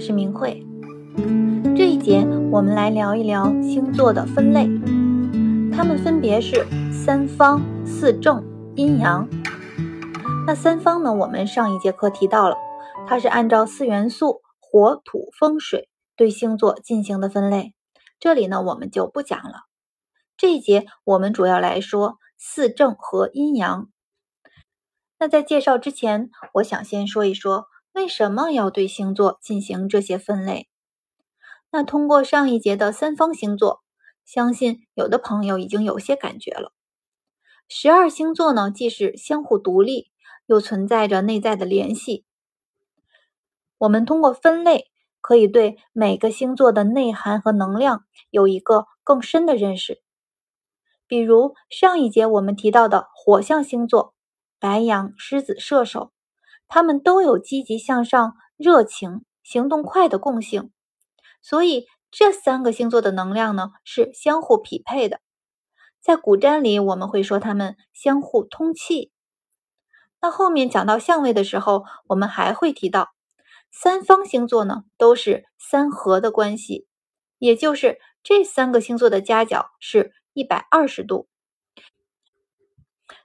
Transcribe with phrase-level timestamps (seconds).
[0.00, 0.64] 是明慧。
[1.76, 4.66] 这一节我们来聊一聊星座的分类，
[5.74, 8.44] 它们分别是三方、四正、
[8.74, 9.28] 阴阳。
[10.46, 11.12] 那三方呢？
[11.12, 12.56] 我们上一节课提到了，
[13.08, 17.74] 它是按照四元素火、土、风、水对星座进行的分类，
[18.20, 19.64] 这里呢我们就不讲了。
[20.36, 23.88] 这一节我们主要来说四正和阴阳。
[25.18, 30.68] 那在介绍之前，我想先说一说为什么要对星座进行这些分类。
[31.70, 33.82] 那通过上一节的三方星座，
[34.22, 36.72] 相信有的朋友已经有些感觉了。
[37.70, 40.10] 十二星座呢，既是相互独立，
[40.44, 42.26] 又存在着内在的联系。
[43.78, 44.90] 我们通过分类，
[45.22, 50.02] 可以对每个星座的内涵和能量有一个更深的认识。
[51.06, 54.12] 比如上一节我们提到的火象星座。
[54.58, 56.12] 白羊、狮子、射手，
[56.68, 60.70] 他们都有积极向上、热情、行动快的共性，
[61.42, 65.20] 所以这三个星座的能量呢是相互匹配的。
[66.00, 69.12] 在古占里，我们会说他们相互通气。
[70.20, 73.10] 那后面讲到相位的时候，我们还会提到
[73.70, 76.86] 三方星座呢都是三合的关系，
[77.38, 81.28] 也就是这三个星座的夹角是一百二十度，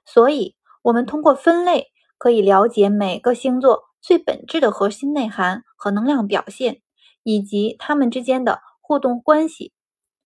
[0.04, 0.56] 所以。
[0.84, 6.80] 我们通过分类可以了解每个星座最本质的核心内涵和能量表现，
[7.24, 9.72] 以及它们之间的互动关系。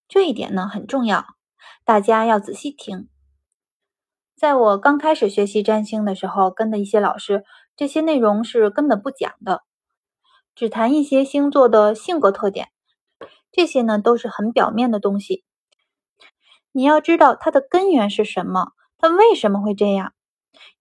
[0.06, 1.24] 这一点呢很重要，
[1.86, 3.08] 大家要仔细听。
[4.36, 7.44] 在我刚开始学习占星的时候，跟的一些老师，
[7.76, 9.62] 这些内容是根本不讲的，
[10.54, 12.68] 只谈一些星座的性格特点。
[13.50, 15.46] 这些呢都是很表面的东西，
[16.72, 20.12] 你要知道它的根源是什么，它为什么会这样。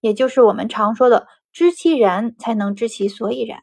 [0.00, 3.60] 也就是我们常说的“知其然，才能知其所以然”。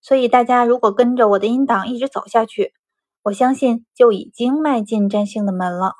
[0.00, 2.74] 所以大家如果跟着我的音档一直走下去，
[3.22, 5.94] 我相信就已经迈进占星的门了。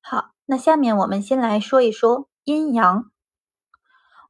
[0.00, 3.10] 好，那下面我们先来说一说阴阳。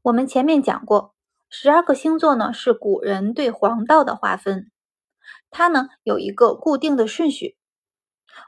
[0.03, 1.15] 我们前面讲过，
[1.51, 4.71] 十二个星座呢是古人对黄道的划分，
[5.51, 7.56] 它呢有一个固定的顺序。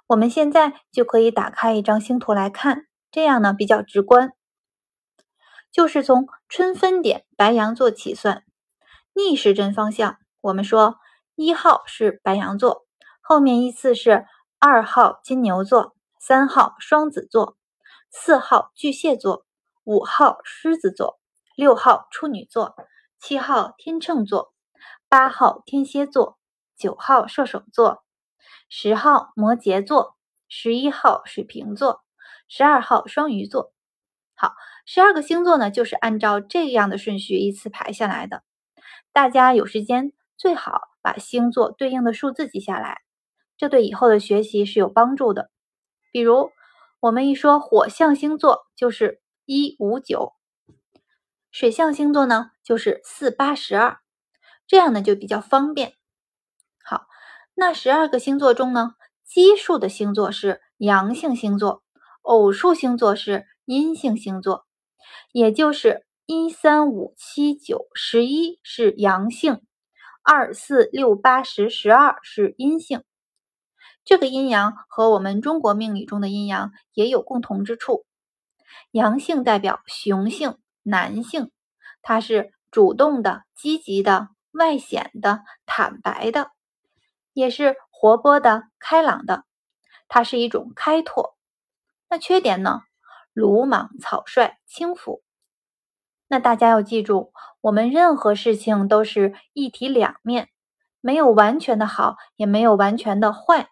[0.07, 4.33] 我们现在就可以打开一张星图来看，这样呢比较直观。
[5.73, 8.45] 就是从春分点白羊座起算，
[9.13, 10.97] 逆时针方向，我们说
[11.37, 12.87] 一号是白羊座，
[13.21, 14.27] 后面依次是
[14.59, 17.57] 二号金牛座、三号双子座、
[18.11, 19.47] 四号巨蟹座、
[19.85, 21.21] 五号狮子座、
[21.55, 22.75] 六号处女座、
[23.21, 24.53] 七号天秤座、
[25.09, 26.39] 八号天蝎座、
[26.77, 28.03] 九号射手座、
[28.69, 30.17] 十号摩羯座、
[30.49, 32.03] 十一号水瓶座、
[32.49, 33.73] 十二号双鱼座。
[34.41, 34.55] 好。
[34.87, 38.43] 十二个星座呢，就是按照这样的顺序依次排下来的。
[39.13, 43.03] 大家有时间最好把星座对应的数字记下来，
[43.59, 45.51] 这对以后的学习是有帮助的。
[46.11, 46.51] 比如
[47.01, 50.33] 我们一说火象星座就是一五九，
[51.53, 53.99] 水象星座呢就是四八十二，
[54.67, 55.93] 这样呢就比较方便。
[56.83, 57.07] 好，
[57.55, 61.83] 那十二个星座中呢，奇数的星座是阳性星座，
[62.23, 64.67] 偶数星座是阴性星座。
[65.31, 69.63] 也就是一三五七九十一是阳性，
[70.25, 73.05] 二四六八十十二是阴性。
[74.05, 78.05] 这个阴阳和我们中国命理中的阴阳也有共同之处。
[78.91, 81.53] 阳性代表雄性、男性，
[82.03, 86.51] 它是主动的、积极的、外显的、坦白的，
[87.33, 89.45] 也是活泼的、开朗的，
[90.09, 91.37] 它是一种开拓。
[92.09, 92.81] 那缺点呢？
[93.33, 95.23] 鲁莽、草率、轻浮。
[96.29, 100.49] 那大家要记住，我们任何事情都是一体两面，
[101.01, 103.69] 没有完全的好，也没有完全的坏。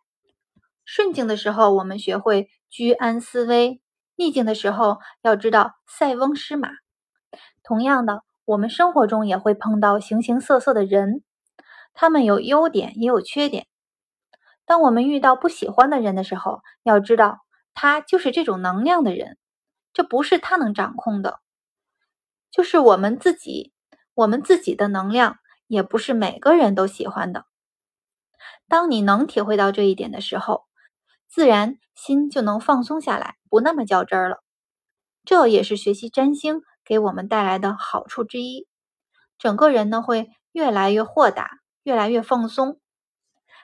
[0.85, 3.81] 顺境的时候，我们学会居安思危；
[4.17, 6.71] 逆境的时候，要知道塞翁失马。
[7.63, 11.23] 同样的，我们生活中也会碰到形形色色的人，
[11.95, 13.67] 他们有优点，也有缺点。
[14.65, 17.41] 当我们遇到不喜欢的人的时候，要知道
[17.75, 19.37] 他就是这种能量的人。
[19.99, 21.41] 这不是他能掌控的，
[22.53, 23.73] 就是我们自己，
[24.15, 27.47] 我们自己的能量也不是每个人都喜欢的。
[28.69, 30.67] 当你能体会到这一点的时候，
[31.27, 34.45] 自然心就能放松下来，不那么较真儿了。
[35.25, 38.69] 这也是学习占星给我们带来的好处之一，
[39.37, 42.79] 整个人呢会越来越豁达，越来越放松。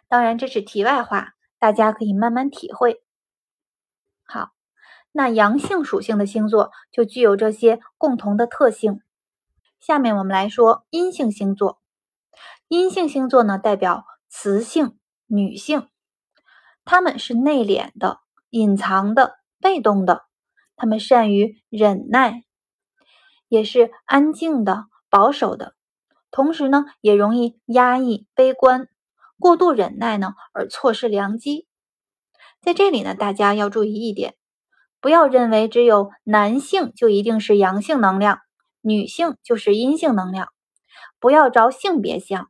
[0.09, 3.05] 当然这是题外话，大家可以慢慢体会。
[4.27, 4.54] 好。
[5.17, 9.01] 那阳性属性的星座就具有这些共同的特性。
[9.79, 11.81] 下面我们来说阴性星座。
[12.67, 15.87] 阴性星座呢，代表雌性、女性，
[16.85, 18.19] 他们是内敛的、
[18.51, 20.25] 隐藏的、被动的，
[20.75, 22.43] 他们善于忍耐，
[23.47, 25.77] 也是安静的、保守的，
[26.33, 28.89] 同时呢，也容易压抑、悲观，
[29.39, 31.69] 过度忍耐呢，而错失良机。
[32.61, 34.35] 在这里呢，大家要注意一点，
[35.05, 38.39] 不要认为只有男性就一定是阳性能量，
[38.81, 40.49] 女性就是阴性能量，
[41.21, 42.49] 不要着性别相。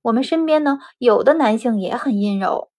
[0.00, 2.70] 我们身边呢，有的男性也很阴柔，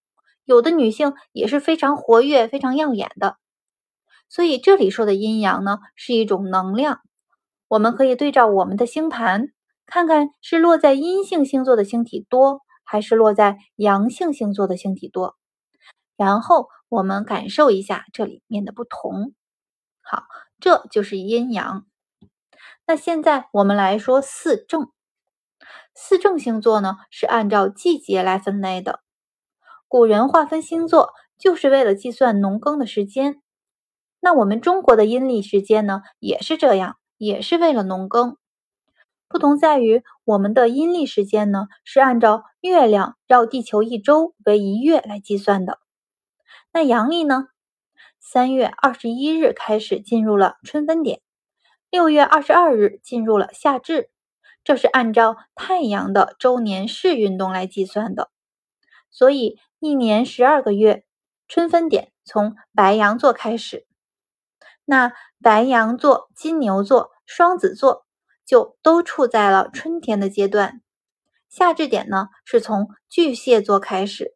[0.44, 3.36] 有的女性也是非常活跃、非常耀眼的。
[4.28, 6.98] 所以这里说的阴阳呢，是一种能量，
[7.68, 9.50] 我们可以对照我们的星盘，
[9.86, 15.36] 看看是落在阴性星座的星体多，还是落在阳性星座的星体多。
[16.16, 19.34] 然后我们感受一下这里面的不同。
[20.02, 20.24] 好，
[20.60, 21.86] 这就是阴阳。
[22.86, 24.88] 那现在我们来说四正。
[25.94, 29.00] 四正星座呢是按照季节来分类的。
[29.88, 33.42] 古人划分星座就是为了计算农耕的时间。
[34.20, 38.36] 那我们中国的阴历时间呢也是这样，也是为了农耕。
[39.28, 45.80] 不同在于我们的阴历时间呢是按照月亮绕地球一周为一月来计算的。
[46.76, 47.48] 那阳历呢？
[48.20, 51.22] 三月二十一日开始进入了春分点，
[51.88, 54.10] 六月二十二日进入了夏至，
[54.62, 58.30] 这是按照太阳的周年式运动来计算的。
[59.10, 61.06] 所以一年十二个月，
[61.48, 63.86] 春分点从白羊座开始。
[64.84, 68.04] 那白羊座、金牛座、双子座
[68.44, 70.82] 就都处在了春天的阶段。
[71.48, 74.35] 夏至点呢，是从巨蟹座开始。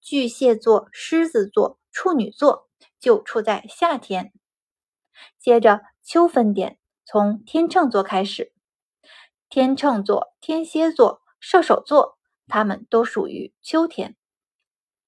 [0.00, 2.68] 巨蟹座、狮子座、处女座
[2.98, 4.32] 就处在夏天。
[5.38, 8.52] 接着秋分点从天秤座开始，
[9.48, 14.16] 天秤座、天蝎座、射手座，它们都属于秋天。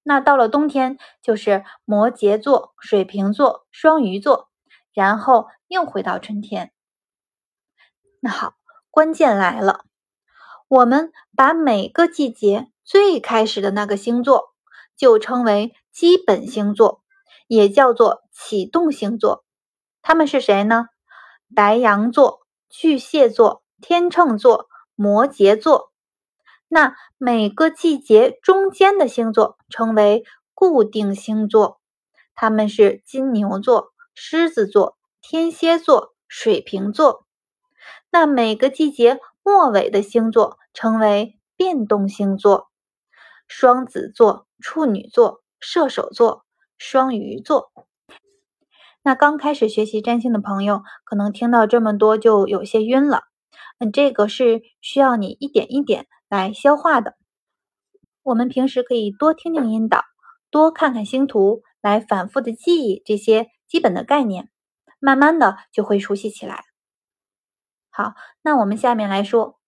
[0.03, 4.51] 那到了冬天，就是摩羯座、水瓶座、双鱼座，
[4.93, 6.73] 然后又回到春天。
[8.21, 8.55] 那好，
[8.91, 9.85] 关键来了，
[10.69, 14.52] 我们把每个季节最开始的那个星座。
[14.97, 17.03] 就称为基本星座，
[17.47, 19.45] 也叫做启动星座。
[20.03, 20.87] 他们是谁呢？
[21.55, 25.93] 白羊座、巨蟹座、天秤座、摩羯座。
[26.69, 30.25] 那每个季节中间的星座称为
[30.55, 31.81] 固定星座，
[32.35, 37.27] 他们是金牛座、狮子座、天蝎座、水瓶座。
[38.11, 42.71] 那每个季节末尾的星座称为变动星座，
[43.47, 44.47] 双子座。
[44.63, 46.47] 处女座、射手座、
[46.79, 47.71] 双鱼座。
[49.03, 53.23] 那刚开始学习占星的朋友，可能听到这么多就有些晕了。
[53.79, 57.17] 嗯，这个是需要你一点一点来消化的。
[58.23, 60.05] 我们平时可以多听听引导，
[60.51, 64.49] 多看看星图，来反复的记忆这些基本的概念，
[65.01, 66.65] 慢慢的就会熟悉起来。
[67.91, 69.59] 好，那我们下面来说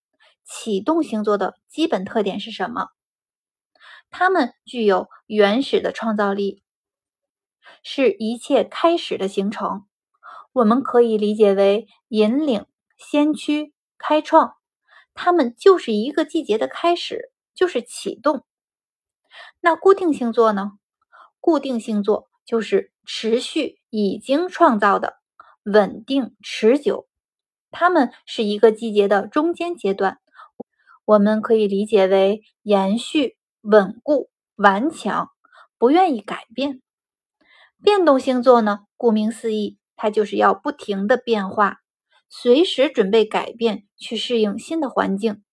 [0.45, 2.87] 启动星座的基本特点是什么？
[4.17, 6.63] 他们具有原始的创造力，
[7.83, 9.85] 是一切开始的形成。
[10.53, 14.55] 我们可以理解为引领、先驱、开创。
[15.13, 18.45] 他们就是一个季节的开始，就是启动。
[19.59, 20.79] 那固定星座呢？
[21.41, 25.17] 固定星座就是持续、已经创造的、
[25.65, 27.09] 稳定、持久。
[27.69, 30.19] 他们是一个季节的中间阶段，
[31.03, 33.35] 我们可以理解为延续。
[33.67, 35.31] 稳固、顽强，
[35.79, 36.83] 不愿意改变。
[37.81, 38.81] 变动星座呢？
[38.95, 41.79] 顾名思义，它就是要不停的变化，
[42.29, 45.43] 随时准备改变，去适应新的环境。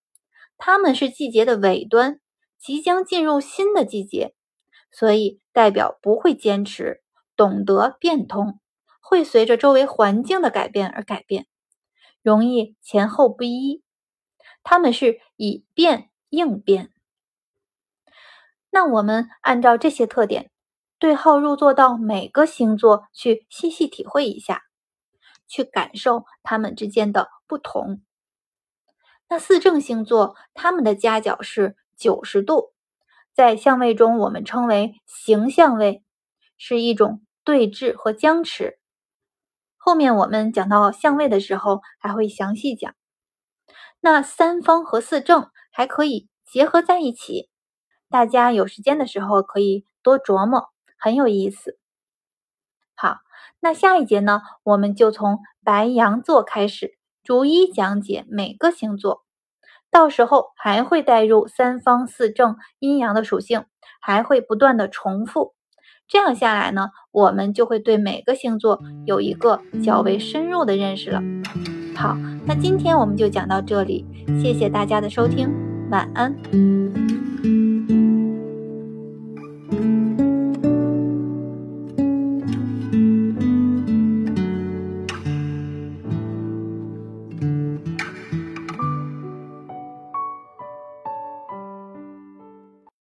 [0.59, 2.19] 他们是季节的尾端，
[2.59, 4.35] 即将进入新的季节，
[4.91, 7.01] 所以代表不会坚持，
[7.35, 8.59] 懂得变通，
[9.01, 11.47] 会随着周围环境的改变而改变，
[12.21, 13.81] 容易前后不一。
[14.61, 16.92] 他们是以变应变。
[18.73, 20.49] 那我们按照这些特点，
[20.97, 24.63] 对号入座到每个星座去细细体会一下，
[25.47, 28.01] 去感受它们之间的不同。
[29.29, 32.73] 那四正星座，它们的夹角是九十度，
[33.35, 36.03] 在相位中我们称为形相位，
[36.57, 38.79] 是一种对峙和僵持。
[39.77, 42.95] 后面我们讲到相位的时候还会详细讲。
[43.99, 47.51] 那三方和四正还可以结合在一起。
[48.13, 51.79] 大家有时间的时候可以多琢磨，很有意思。
[52.93, 53.21] 好，
[53.59, 59.23] 那下一节呢，我们就从白羊座开始，逐一讲解每个星座。
[59.89, 63.65] 到时候还会带入三方四正阴阳的属性，
[63.99, 65.55] 还会不断的重复。
[66.07, 71.19] 这样下来呢，我们就会对每个星座有一个较为深入的认识了。
[71.95, 72.15] 好，
[72.45, 74.05] 那今天我们就讲到这里，
[74.39, 75.49] 谢谢大家的收听，
[75.89, 78.02] 晚安。